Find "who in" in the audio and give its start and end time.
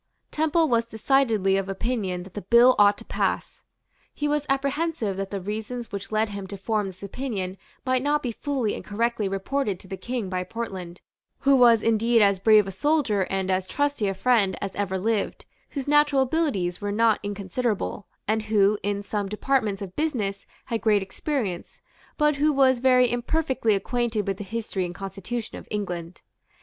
18.45-19.03